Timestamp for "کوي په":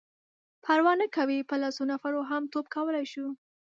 1.15-1.55